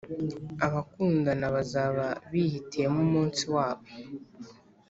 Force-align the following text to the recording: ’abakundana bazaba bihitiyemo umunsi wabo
’abakundana 0.65 1.45
bazaba 1.55 2.05
bihitiyemo 2.31 2.97
umunsi 3.07 3.43
wabo 3.53 3.83